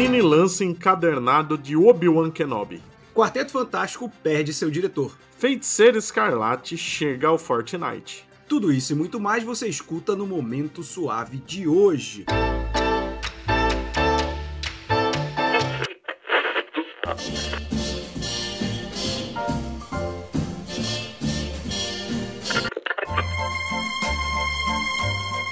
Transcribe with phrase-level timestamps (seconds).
[0.00, 2.82] Panini lança encadernado de Obi-Wan Kenobi.
[3.14, 5.14] Quarteto Fantástico perde seu diretor.
[5.36, 8.26] Feiticeiro Escarlate chega ao Fortnite.
[8.48, 12.24] Tudo isso e muito mais você escuta no Momento Suave de hoje.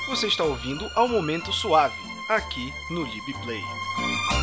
[0.09, 1.95] Você está ouvindo ao Momento Suave,
[2.31, 4.38] aqui no LibPlay.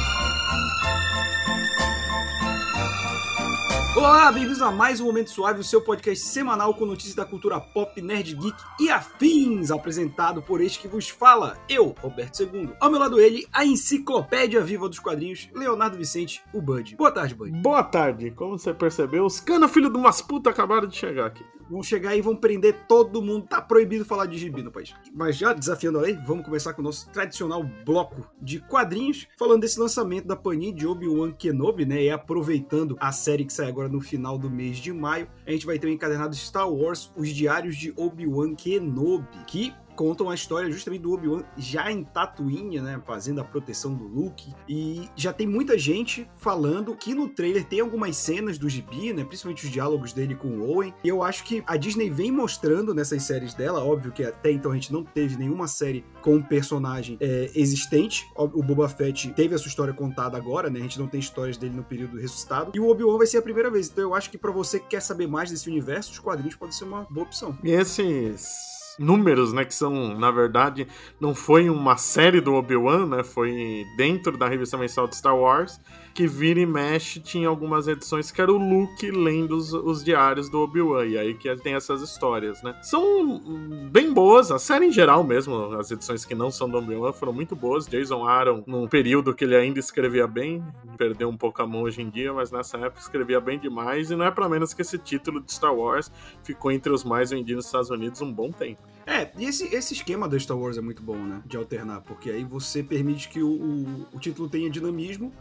[3.95, 7.59] Olá, bem-vindos a mais um Momento Suave, o seu podcast semanal com notícias da cultura
[7.59, 12.71] pop, nerd, geek e afins, apresentado por este que vos fala, eu, Roberto II.
[12.79, 16.95] Ao meu lado ele, a enciclopédia viva dos quadrinhos, Leonardo Vicente, o Bud.
[16.97, 17.51] Boa tarde, Bud.
[17.61, 18.31] Boa tarde.
[18.31, 21.45] Como você percebeu, os cana filho de umas puta acabaram de chegar aqui.
[21.69, 23.47] Vão chegar e vão prender todo mundo.
[23.47, 24.93] Tá proibido falar de gibi no país.
[25.13, 29.61] Mas já desafiando a lei, vamos começar com o nosso tradicional bloco de quadrinhos, falando
[29.61, 32.03] desse lançamento da Panini de Obi-Wan Kenobi, né?
[32.03, 35.65] E aproveitando a série que sai agora no final do mês de maio, a gente
[35.65, 40.35] vai ter o um encadernado Star Wars, Os Diários de Obi-Wan Kenobi, que contam a
[40.35, 44.53] história justamente do Obi-Wan já em Tatooine, né, fazendo a proteção do Luke.
[44.67, 49.23] E já tem muita gente falando que no trailer tem algumas cenas do gibi, né,
[49.23, 50.93] principalmente os diálogos dele com o Owen.
[51.03, 54.71] E eu acho que a Disney vem mostrando nessas séries dela, óbvio que até então
[54.71, 58.27] a gente não teve nenhuma série com um personagem é, existente.
[58.35, 61.57] O Boba Fett teve a sua história contada agora, né, a gente não tem histórias
[61.57, 62.71] dele no período ressuscitado.
[62.75, 63.89] E o Obi-Wan vai ser a primeira vez.
[63.89, 66.73] Então eu acho que para você que quer saber mais desse universo, os quadrinhos podem
[66.73, 67.57] ser uma boa opção.
[67.63, 70.87] E esses números, né, que são, na verdade,
[71.19, 75.79] não foi uma série do Obi-Wan, né, foi dentro da revista mensal de Star Wars,
[76.15, 80.49] que vira e mexe tinha algumas edições que era o Luke lendo os, os diários
[80.49, 82.73] do Obi-Wan, e aí que tem essas histórias, né.
[82.81, 87.11] São bem boas, a série em geral mesmo, as edições que não são do Obi-Wan
[87.11, 90.63] foram muito boas, Jason Aaron, num período que ele ainda escrevia bem,
[90.97, 94.15] perdeu um pouco a mão hoje em dia, mas nessa época escrevia bem demais, e
[94.15, 96.09] não é para menos que esse título de Star Wars
[96.45, 98.81] ficou entre os mais vendidos nos Estados Unidos um bom tempo.
[99.05, 101.41] É, e esse, esse esquema da Star Wars é muito bom, né?
[101.45, 105.31] De alternar, porque aí você permite que o, o, o título tenha dinamismo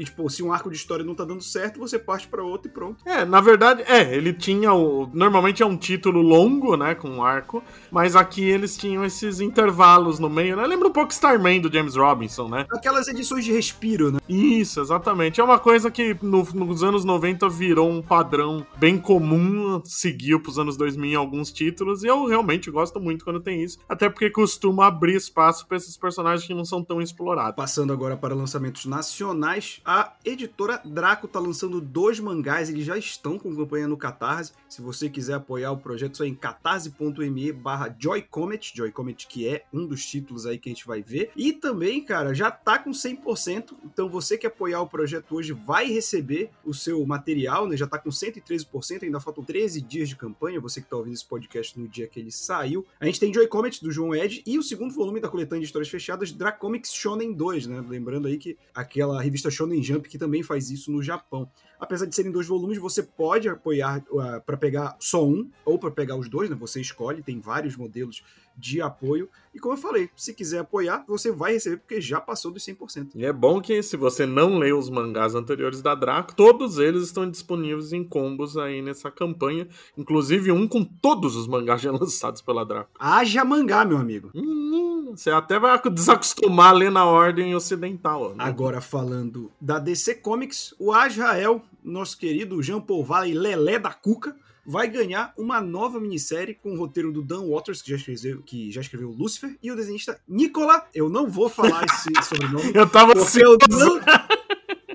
[0.00, 2.70] e, tipo, se um arco de história não tá dando certo, você parte para outro
[2.70, 3.04] e pronto.
[3.04, 5.06] É, na verdade, é, ele tinha o.
[5.12, 6.94] Normalmente é um título longo, né?
[6.94, 10.66] Com um arco, mas aqui eles tinham esses intervalos no meio, né?
[10.66, 12.66] Lembra um pouco Starman do James Robinson, né?
[12.72, 14.20] Aquelas edições de respiro, né?
[14.26, 15.38] Isso, exatamente.
[15.38, 20.58] É uma coisa que no, nos anos 90 virou um padrão bem comum, seguiu pros
[20.58, 24.30] anos 2000 em alguns títulos, e eu realmente gosto muito quando tem isso, até porque
[24.30, 27.56] costuma abrir espaço para esses personagens que não são tão explorados.
[27.56, 33.36] Passando agora para lançamentos nacionais, a editora Draco tá lançando dois mangás, eles já estão
[33.36, 34.52] com campanha no Catarse.
[34.68, 39.84] Se você quiser apoiar o projeto, só em catarse.me barra joycomet, joycomet que é um
[39.84, 41.32] dos títulos aí que a gente vai ver.
[41.34, 45.86] E também, cara, já tá com 100%, então você que apoiar o projeto hoje vai
[45.86, 47.76] receber o seu material, né?
[47.76, 51.26] Já tá com 113%, ainda faltam 13 dias de campanha, você que tá ouvindo esse
[51.26, 52.86] podcast no dia que ele saiu.
[53.00, 55.66] A gente tem Joy Comet do João Ed e o segundo volume da coletânea de
[55.66, 57.84] histórias fechadas, Dracomics Shonen 2, né?
[57.88, 61.50] Lembrando aí que aquela revista Shonen Shonen Jump, que também faz isso no Japão.
[61.80, 65.90] Apesar de serem dois volumes, você pode apoiar uh, para pegar só um ou para
[65.90, 66.56] pegar os dois, né?
[66.56, 68.22] Você escolhe, tem vários modelos
[68.60, 69.28] de apoio.
[69.52, 73.12] E como eu falei, se quiser apoiar, você vai receber porque já passou dos 100%.
[73.14, 77.02] E é bom que se você não leu os mangás anteriores da Draco, todos eles
[77.02, 79.66] estão disponíveis em combos aí nessa campanha,
[79.96, 82.90] inclusive um com todos os mangás já lançados pela Draco.
[82.98, 84.30] Haja mangá, meu amigo.
[84.34, 88.30] Hum, você até vai desacostumar a ler na ordem ocidental.
[88.30, 88.44] Né?
[88.44, 94.36] Agora falando da DC Comics, o Ajael, nosso querido Jean Paul Valley Lelé da Cuca,
[94.64, 98.70] vai ganhar uma nova minissérie com o roteiro do Dan Waters, que já escreveu, que
[98.70, 100.86] já escreveu Lucifer, e o desenhista Nicola.
[100.94, 102.72] Eu não vou falar esse sobrenome.
[102.74, 104.00] eu tava porque eu não,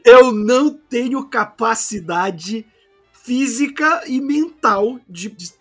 [0.03, 2.65] eu não tenho capacidade
[3.11, 5.51] física e mental de, de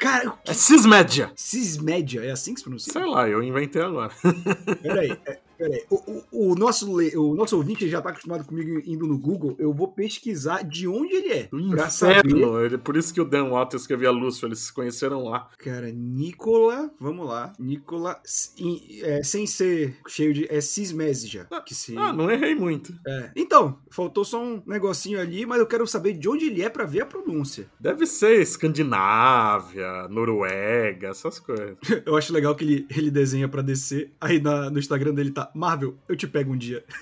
[0.00, 0.50] Cara, que...
[0.50, 1.30] é cismédia.
[1.36, 2.90] Cismédia, é assim que se pronuncia?
[2.90, 4.10] Sei lá, eu inventei agora.
[4.80, 9.06] Peraí, é, Peraí, o, o, o, nosso, o nosso ouvinte já tá acostumado comigo indo
[9.06, 11.42] no Google, eu vou pesquisar de onde ele é.
[11.48, 12.78] Do pra inferno, saber...
[12.78, 15.50] por isso que o Dan escrevia a Lúcio, eles se conheceram lá.
[15.58, 18.18] Cara, Nicola, vamos lá, Nicola,
[19.02, 21.46] é, sem ser cheio de, é Cismésia.
[21.50, 21.94] Ah, que se...
[21.94, 22.94] ah, não errei muito.
[23.06, 23.30] É.
[23.36, 26.86] Então, faltou só um negocinho ali, mas eu quero saber de onde ele é para
[26.86, 27.66] ver a pronúncia.
[27.78, 31.76] Deve ser Escandinávia, Noruega, essas coisas.
[32.06, 35.49] eu acho legal que ele, ele desenha para descer, aí na, no Instagram dele tá
[35.54, 36.84] Marvel, eu te pego um dia.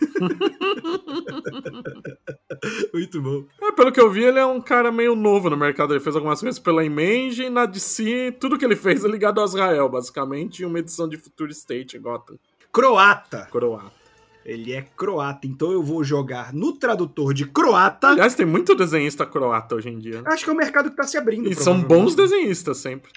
[2.92, 3.44] Muito bom.
[3.60, 5.92] É, pelo que eu vi, ele é um cara meio novo no mercado.
[5.92, 9.40] Ele fez algumas coisas pela Image e na DC, tudo que ele fez é ligado
[9.40, 12.38] a Israel, basicamente, e uma edição de Future State Gotham.
[12.72, 13.48] Croata.
[13.50, 13.98] Croata.
[14.44, 18.08] Ele é croata, então eu vou jogar no tradutor de croata.
[18.08, 20.22] Aliás, tem muito desenhista croata hoje em dia.
[20.22, 20.30] Né?
[20.32, 21.50] Acho que é um mercado que tá se abrindo.
[21.50, 23.10] E são bons desenhistas sempre.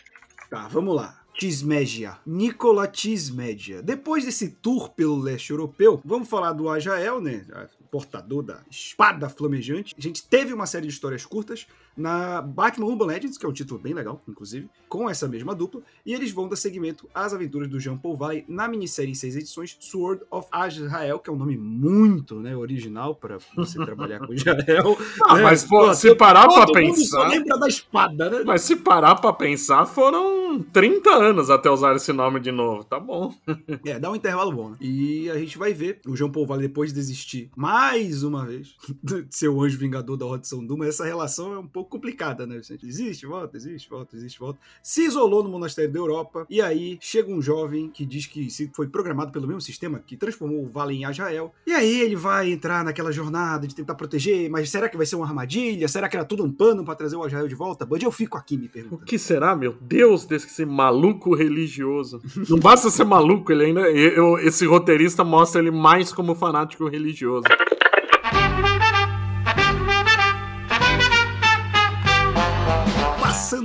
[0.50, 1.21] Tá, vamos lá.
[1.42, 3.82] Tismegia, Nicola Tismegia.
[3.82, 7.44] Depois desse tour pelo leste europeu, vamos falar do Ajael, né?
[7.90, 9.96] Portador da espada flamejante.
[9.98, 11.66] A gente teve uma série de histórias curtas
[11.96, 15.82] na Batman Urban Legends, que é um título bem legal, inclusive, com essa mesma dupla,
[16.06, 19.36] e eles vão dar seguimento às aventuras do Jean Paul Valley na minissérie em seis
[19.36, 24.34] edições Sword of Azrael, que é um nome muito né, original para você trabalhar com
[24.36, 24.98] Israel.
[25.24, 25.44] Ah, né?
[25.44, 27.28] Mas pô, se parar para pensar.
[27.28, 28.44] Lembra da espada, né?
[28.46, 32.84] Mas se parar para pensar, foram 30 anos até usar esse nome de novo.
[32.84, 33.34] Tá bom.
[33.86, 34.78] é, dá um intervalo bom, né?
[34.80, 38.76] E a gente vai ver o Jean Paul Valley depois de desistir mais uma vez
[39.04, 40.86] de ser o anjo vingador da Rodson Duma.
[40.86, 42.86] Essa relação é um pouco complicada, né, Vicente?
[42.86, 44.60] Existe, volta, existe, volta, existe, volta.
[44.82, 48.88] Se isolou no monastério da Europa, e aí chega um jovem que diz que foi
[48.88, 51.54] programado pelo mesmo sistema que transformou o Vale em Ajael.
[51.66, 55.16] E aí ele vai entrar naquela jornada de tentar proteger, mas será que vai ser
[55.16, 55.88] uma armadilha?
[55.88, 57.86] Será que era tudo um pano para trazer o Ajael de volta?
[57.86, 59.02] Bud, eu fico aqui me perguntando.
[59.02, 62.22] O que será, meu Deus, desse maluco religioso?
[62.50, 63.82] Não basta ser maluco, ele ainda.
[63.90, 67.46] Eu, esse roteirista mostra ele mais como fanático religioso.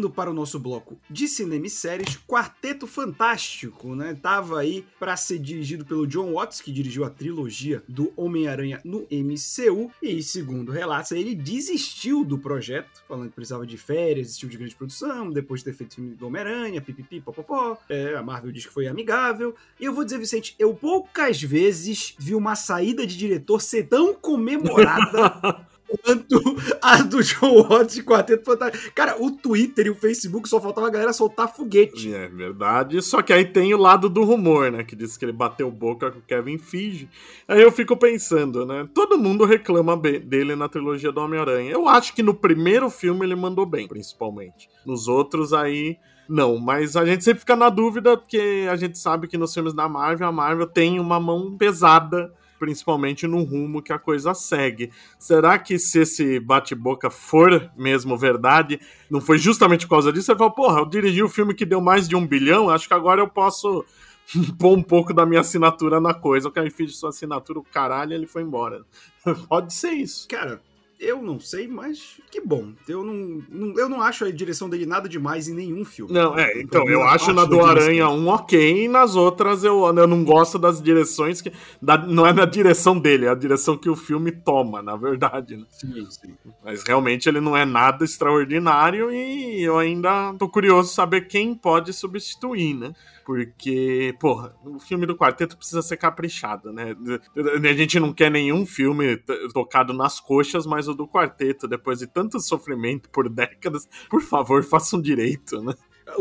[0.06, 4.17] Passando para o nosso bloco de cinema e séries, Quarteto Fantástico, né?
[4.20, 9.06] Tava aí para ser dirigido pelo John Watts, que dirigiu a trilogia do Homem-Aranha no
[9.11, 14.56] MCU, e segundo relatos, ele desistiu do projeto, falando que precisava de férias, desistiu de
[14.56, 17.79] grande produção, depois de ter feito o filme do Homem-Aranha, pipipi, popopó.
[17.88, 19.55] É, a Marvel diz que foi amigável.
[19.81, 24.14] E eu vou dizer, Vicente, eu poucas vezes vi uma saída de diretor ser tão
[24.14, 26.41] comemorada quanto
[26.83, 28.93] a do John Watts de Quarteto Fantástico.
[28.94, 32.12] Cara, o Twitter e o Facebook só faltava a galera soltar foguete.
[32.15, 33.00] É verdade.
[33.03, 34.83] Só que aí tem o lado do rumor, né?
[34.83, 37.09] Que diz que ele bateu boca com o Kevin Feige.
[37.47, 38.88] Aí eu fico pensando, né?
[38.93, 41.71] Todo mundo reclama dele na trilogia do Homem-Aranha.
[41.71, 44.69] Eu acho que no primeiro filme ele mandou bem, principalmente.
[44.85, 45.97] Nos outros aí.
[46.29, 49.73] Não, mas a gente sempre fica na dúvida, porque a gente sabe que nos filmes
[49.73, 54.91] da Marvel, a Marvel tem uma mão pesada principalmente no rumo que a coisa segue.
[55.19, 58.81] Será que se esse bate-boca for mesmo verdade,
[59.11, 60.31] não foi justamente por causa disso?
[60.31, 62.88] Ele falou, porra, eu dirigi o um filme que deu mais de um bilhão, acho
[62.88, 63.85] que agora eu posso
[64.58, 66.49] pôr um pouco da minha assinatura na coisa.
[66.49, 68.85] O cara fez sua assinatura, o caralho, ele foi embora.
[69.49, 70.26] Pode ser isso.
[70.29, 70.61] Cara,
[70.98, 72.72] eu não sei, mas que bom.
[72.88, 76.12] Eu não, não, eu não acho a direção dele nada demais em nenhum filme.
[76.12, 80.06] Não, é, então, eu acho na do Aranha 1 ok, e nas outras eu, eu
[80.06, 81.52] não gosto das direções que.
[81.81, 85.56] Da, não é na direção dele, é a direção que o filme toma, na verdade.
[85.56, 85.64] Né?
[85.70, 86.34] Sim, sim.
[86.64, 91.92] Mas realmente ele não é nada extraordinário e eu ainda tô curioso saber quem pode
[91.92, 92.92] substituir, né?
[93.26, 96.94] porque, porra, o filme do quarteto precisa ser caprichado, né?
[97.37, 99.16] A gente não quer nenhum filme
[99.52, 105.00] tocado nas coxas, mas do quarteto, depois de tanto sofrimento por décadas, por favor, façam
[105.00, 105.75] direito, né?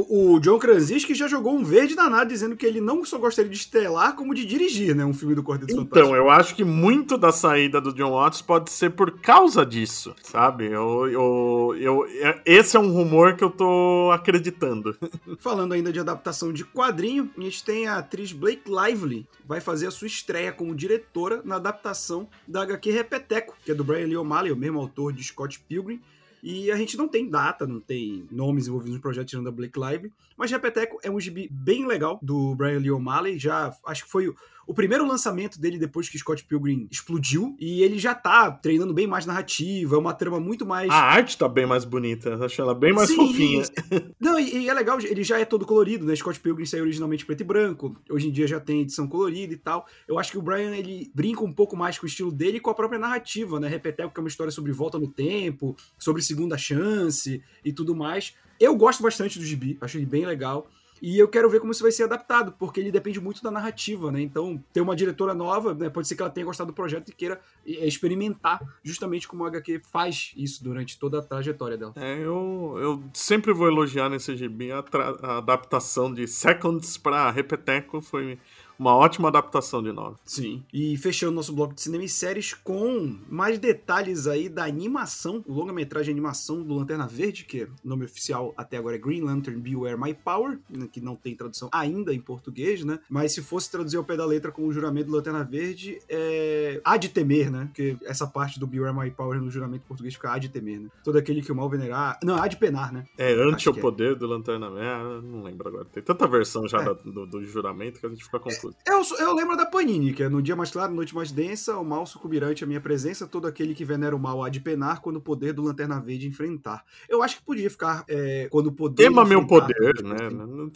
[0.10, 3.56] O John Krasinski já jogou um verde danado dizendo que ele não só gostaria de
[3.56, 5.06] estrelar, como de dirigir, né?
[5.06, 6.08] Um filme do Quarteto então, Fantástico.
[6.08, 10.16] Então, eu acho que muito da saída do John Watts pode ser por causa disso,
[10.24, 10.66] sabe?
[10.66, 14.98] Eu, eu, eu, é, esse é um rumor que eu tô acreditando.
[15.38, 19.86] Falando ainda de adaptação de quadrinho, a gente tem a atriz Blake Lively, vai fazer
[19.86, 24.18] a sua estreia como diretora na adaptação da HQ Repeteco, que é do Brian Lee
[24.18, 26.02] O'Malley, o mesmo autor de Scott Pilgrim,
[26.48, 29.80] e a gente não tem data, não tem nomes envolvidos no projeto tirando a Black
[29.80, 34.12] Live, mas Repeteco é um gibi bem legal do Brian Lee O'Malley, já acho que
[34.12, 34.36] foi o
[34.74, 37.56] primeiro lançamento dele depois que Scott Pilgrim explodiu.
[37.60, 40.90] E ele já tá treinando bem mais narrativa, é uma trama muito mais.
[40.90, 43.64] A arte tá bem mais bonita, eu acho ela bem mais Sim, fofinha.
[44.20, 46.16] Não, e, e, é legal, ele já é todo colorido, né?
[46.16, 49.58] Scott Pilgrim saiu originalmente preto e branco, hoje em dia já tem edição colorida e
[49.58, 49.86] tal.
[50.08, 52.60] Eu acho que o Brian ele brinca um pouco mais com o estilo dele e
[52.60, 53.68] com a própria narrativa, né?
[53.68, 58.34] Repeteco, que é uma história sobre volta no tempo, sobre segunda chance e tudo mais.
[58.60, 60.70] Eu gosto bastante do gibi, acho ele bem legal.
[61.02, 64.12] E eu quero ver como isso vai ser adaptado, porque ele depende muito da narrativa,
[64.12, 64.22] né?
[64.22, 65.90] Então, ter uma diretora nova, né?
[65.90, 69.48] pode ser que ela tenha gostado do projeto e queira é, experimentar justamente como a
[69.48, 71.94] HQ faz isso durante toda a trajetória dela.
[71.96, 74.84] É, eu, eu sempre vou elogiar nesse gibi a,
[75.22, 78.40] a adaptação de Seconds para Repeteco, foi
[78.78, 80.18] uma ótima adaptação de nove.
[80.26, 80.64] Sim.
[80.74, 85.54] E fechando nosso bloco de cinema e séries com mais detalhes aí da animação, o
[85.54, 90.00] longa-metragem animação do Lanterna Verde, que o nome oficial até agora é Green Lantern Beware
[90.00, 93.00] My Power, né, que não tem tradução ainda em português, né?
[93.10, 96.82] Mas se fosse traduzir ao pé da letra com o juramento do Lanterna Verde, é...
[96.84, 97.66] há de temer, né?
[97.66, 100.90] Porque essa parte do Beware My Power no juramento português fica há de temer, né?
[101.04, 102.20] Todo aquele que o mal venerar.
[102.24, 103.06] Não, há de penar, né?
[103.18, 103.80] É, ante o é.
[103.80, 104.16] poder é.
[104.16, 104.86] do Lanterna Verde.
[104.86, 105.86] Ah, não lembro agora.
[105.86, 106.86] Tem tanta versão já é.
[106.86, 108.65] do, do, juramento que a gente fica confuso.
[108.86, 111.84] Eu, eu lembro da Panini, que é no dia mais claro, noite mais densa, o
[111.84, 115.02] mal sucumbirá ante a minha presença, todo aquele que venera o mal há de penar
[115.02, 116.84] quando o poder do Lanterna Verde enfrentar.
[117.10, 119.04] Eu acho que podia ficar é, quando o poder.
[119.04, 120.18] Tema meu poder, né?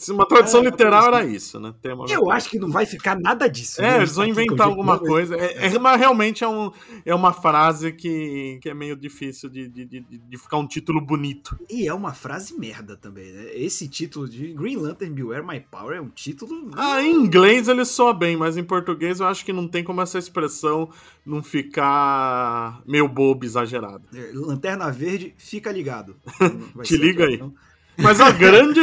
[0.09, 1.73] Uma tradição é, literal era isso, né?
[1.81, 3.81] Tema eu acho que não vai ficar nada disso.
[3.81, 3.97] É, né?
[3.97, 5.35] eles vão inventar alguma coisa.
[5.35, 6.71] É, é, mas realmente é, um,
[7.05, 11.01] é uma frase que, que é meio difícil de, de, de, de ficar um título
[11.01, 11.57] bonito.
[11.69, 13.49] E é uma frase merda também, né?
[13.53, 16.71] Esse título de Green Lantern Beware My Power é um título.
[16.75, 20.01] Ah, em inglês ele soa bem, mas em português eu acho que não tem como
[20.01, 20.89] essa expressão
[21.25, 24.03] não ficar meio bobo, exagerado.
[24.13, 26.15] É, Lanterna Verde, fica ligado.
[26.83, 27.35] Te liga aí.
[27.35, 27.53] Então.
[27.97, 28.81] Mas a grande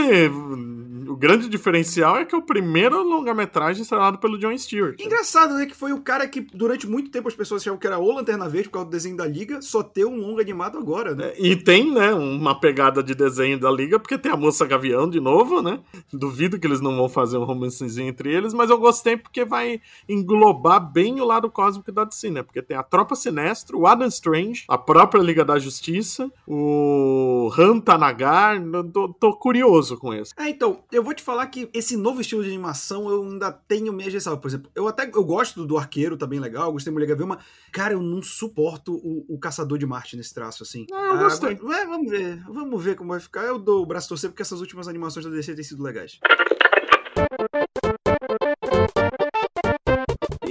[1.17, 5.01] o grande diferencial é que é o primeiro longa-metragem estrelado pelo John Stewart.
[5.01, 5.65] Engraçado, né?
[5.65, 8.47] Que foi o cara que durante muito tempo as pessoas achavam que era o Lanterna
[8.51, 11.29] Verde por causa do desenho da Liga, só ter um longa animado agora, né?
[11.29, 15.09] É, e tem, né, uma pegada de desenho da Liga, porque tem a Moça Gavião
[15.09, 15.81] de novo, né?
[16.13, 19.81] Duvido que eles não vão fazer um romancezinho entre eles, mas eu gostei porque vai
[20.07, 22.43] englobar bem o lado cósmico da DC, né?
[22.43, 27.81] Porque tem a Tropa Sinestro, o Adam Strange, a própria Liga da Justiça, o Han
[27.81, 30.35] Tanagar, tô, tô curioso com isso.
[30.37, 33.93] É, então, eu vou te falar que esse novo estilo de animação eu ainda tenho
[33.93, 34.43] minha ressalvas.
[34.43, 37.39] Por exemplo, eu até eu gosto do Arqueiro, tá bem legal, gostei legal, mas,
[37.73, 40.85] cara, eu não suporto o, o Caçador de Marte nesse traço, assim.
[40.93, 41.59] Ah, eu gostei.
[41.69, 43.43] Ah, é, vamos ver, vamos ver como vai ficar.
[43.43, 46.19] Eu dou o braço torcer porque essas últimas animações da DC têm sido legais.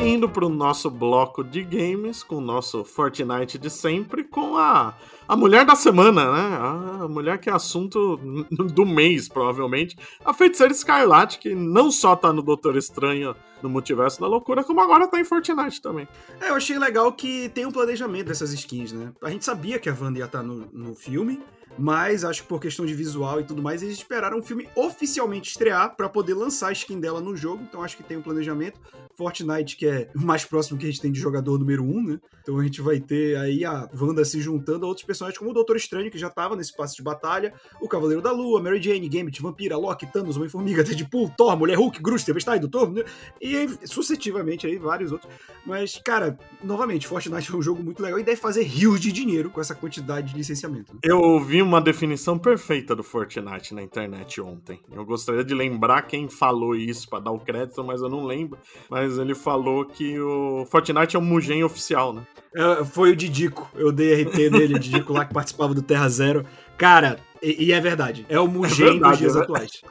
[0.05, 4.95] Indo para o nosso bloco de games, com o nosso Fortnite de sempre, com a,
[5.27, 6.57] a mulher da semana, né?
[7.03, 8.17] A mulher que é assunto
[8.51, 9.97] do mês, provavelmente.
[10.23, 14.79] A feiticeira Scarlet, que não só tá no Doutor Estranho no Multiverso da Loucura, como
[14.79, 16.07] agora tá em Fortnite também.
[16.39, 19.11] É, eu achei legal que tem um planejamento dessas skins, né?
[19.23, 21.41] A gente sabia que a Wanda ia estar tá no, no filme,
[21.77, 25.49] mas acho que por questão de visual e tudo mais, eles esperaram o filme oficialmente
[25.49, 27.63] estrear para poder lançar a skin dela no jogo.
[27.63, 28.79] Então acho que tem um planejamento.
[29.15, 32.03] Fortnite, que é o mais próximo que a gente tem de jogador número 1, um,
[32.03, 32.19] né?
[32.41, 35.53] Então a gente vai ter aí a Wanda se juntando a outros personagens, como o
[35.53, 39.07] Doutor Estranho, que já tava nesse passe de batalha, o Cavaleiro da Lua, Mary Jane,
[39.07, 43.03] Gambit, Vampira, Loki, Thanos, Homem-Formiga, Deadpool, Thor, Mulher Hulk, Groot, Tempestade, Doutor, né?
[43.41, 45.33] e sucessivamente aí vários outros.
[45.65, 49.49] Mas, cara, novamente, Fortnite é um jogo muito legal e deve fazer rios de dinheiro
[49.49, 50.93] com essa quantidade de licenciamento.
[50.93, 50.99] Né?
[51.03, 54.77] Eu vi uma definição perfeita do Fortnite na internet ontem.
[54.91, 58.59] Eu gostaria de lembrar quem falou isso para dar o crédito, mas eu não lembro.
[58.89, 62.23] Mas ele falou que o Fortnite é o Mugen oficial, né?
[62.53, 63.71] É, foi o Didico.
[63.73, 66.45] Eu dei RT nele, o Didico lá que participava do Terra Zero.
[66.77, 68.25] Cara, e, e é verdade.
[68.27, 69.41] É o Mugen é verdade, dos dias né?
[69.41, 69.81] atuais.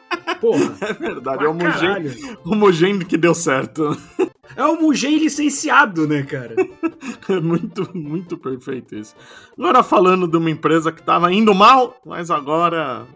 [0.43, 0.77] Porra.
[0.85, 3.97] É verdade, é o Mugen, o Mugen que deu certo.
[4.57, 6.55] É o Mugen licenciado, né, cara?
[7.29, 9.15] É muito, muito perfeito isso.
[9.59, 13.07] Agora falando de uma empresa que tava indo mal, mas agora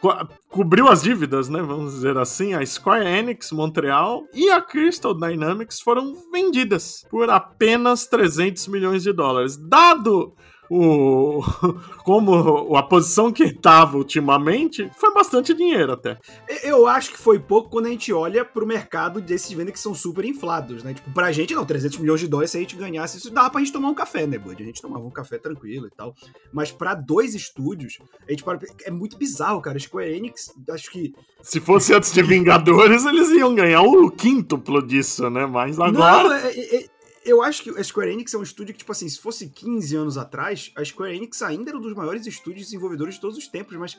[0.00, 1.62] co cobriu as dívidas, né?
[1.62, 2.54] Vamos dizer assim.
[2.54, 9.12] A Square Enix Montreal e a Crystal Dynamics foram vendidas por apenas 300 milhões de
[9.12, 9.56] dólares.
[9.56, 10.34] Dado
[10.74, 11.42] o
[12.02, 16.18] como a posição que estava ultimamente, foi bastante dinheiro até.
[16.62, 19.94] Eu acho que foi pouco quando a gente olha pro mercado desses vendas que são
[19.94, 20.94] super inflados, né?
[20.94, 23.60] Tipo, pra gente não, 300 milhões de dólares se a gente ganhasse, isso dava pra
[23.60, 24.62] gente tomar um café, né, Bud?
[24.62, 26.14] A gente tomava um café tranquilo e tal.
[26.52, 28.58] Mas para dois estúdios, a gente para...
[28.84, 29.78] é muito bizarro, cara.
[29.78, 31.12] Square Enix, acho que
[31.42, 35.44] se fosse antes de Vingadores, eles iam ganhar o quíntuplo disso, né?
[35.44, 36.28] Mas agora.
[36.28, 36.86] Não, é, é,
[37.24, 39.96] eu acho que a Square Enix é um estúdio que, tipo assim, se fosse 15
[39.96, 43.48] anos atrás, a Square Enix ainda era um dos maiores estúdios desenvolvedores de todos os
[43.48, 43.98] tempos, mas.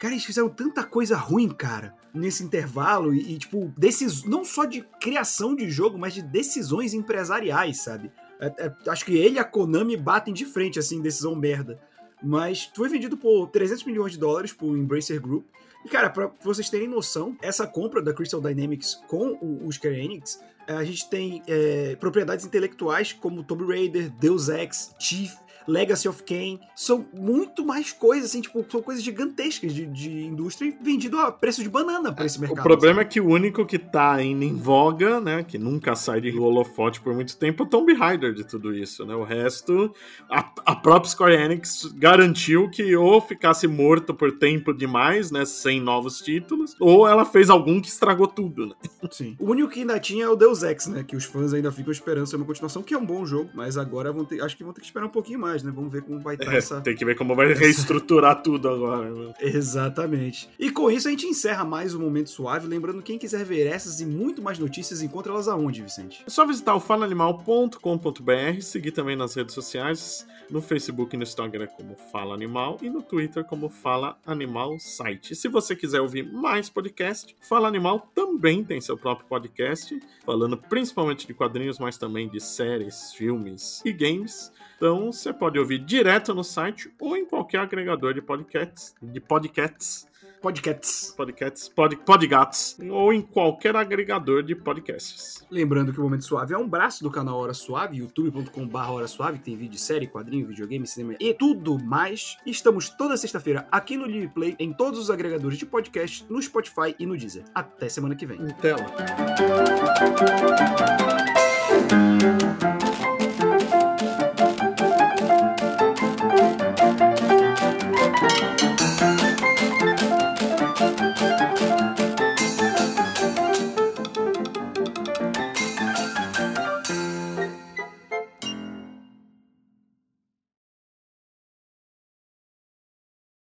[0.00, 4.24] Cara, eles fizeram tanta coisa ruim, cara, nesse intervalo, e, e tipo, decis...
[4.24, 8.10] não só de criação de jogo, mas de decisões empresariais, sabe?
[8.40, 11.78] É, é, acho que ele e a Konami batem de frente, assim, decisão merda.
[12.22, 15.46] Mas foi vendido por 300 milhões de dólares pro Embracer Group.
[15.84, 19.98] E, cara, pra vocês terem noção, essa compra da Crystal Dynamics com o, o Square
[19.98, 20.38] Enix
[20.76, 25.34] a gente tem é, propriedades intelectuais como Tomb Raider, Deus Ex, Chief,
[25.66, 30.72] Legacy of Kain, são muito mais coisas, assim, tipo, são coisas gigantescas de, de indústria
[30.80, 32.60] vendido a preço de banana para esse mercado.
[32.60, 33.08] O problema assim.
[33.08, 37.00] é que o único que tá ainda em voga, né, que nunca sai de holofote
[37.00, 39.14] por muito tempo, é o Tomb Raider de tudo isso, né?
[39.14, 39.94] O resto,
[40.30, 45.80] a, a própria Square Enix garantiu que ou ficasse morto por tempo demais, né, sem
[45.80, 48.74] novos títulos, ou ela fez algum que estragou tudo, né?
[49.10, 49.36] Sim.
[49.38, 51.92] O único que ainda tinha é o Deus Ex, né, que os fãs ainda ficam
[51.92, 54.64] esperando ser uma continuação, que é um bom jogo, mas agora vão ter, acho que
[54.64, 55.72] vão ter que esperar um pouquinho mais mais, né?
[55.74, 56.80] Vamos ver como vai estar É, essa.
[56.80, 59.10] Tem que ver como vai reestruturar tudo agora.
[59.10, 59.32] né?
[59.40, 60.48] Exatamente.
[60.58, 62.66] E com isso a gente encerra mais um Momento Suave.
[62.66, 66.22] Lembrando, quem quiser ver essas e muito mais notícias, encontra elas aonde, Vicente?
[66.26, 71.66] É só visitar o falaanimal.com.br, seguir também nas redes sociais, no Facebook e no Instagram
[71.68, 75.32] como Fala Animal e no Twitter como Fala Animal Site.
[75.32, 80.56] E se você quiser ouvir mais podcast, Fala Animal também tem seu próprio podcast, falando
[80.56, 84.52] principalmente de quadrinhos, mas também de séries, filmes e games.
[84.76, 90.06] Então você pode ouvir direto no site ou em qualquer agregador de podcasts, de podcasts,
[90.42, 91.14] Podcasts.
[91.16, 95.46] podcasts, pod, podgatos, ou em qualquer agregador de podcasts.
[95.50, 99.38] Lembrando que o Momento Suave é um braço do canal Hora Suave, youtube.com.br Hora Suave,
[99.38, 102.36] que tem vídeo de série, quadrinho, videogame, cinema e tudo mais.
[102.46, 106.94] Estamos toda sexta-feira aqui no Live Play, em todos os agregadores de podcast, no Spotify
[106.98, 107.44] e no Deezer.
[107.54, 108.40] Até semana que vem.
[108.40, 108.84] Em tela.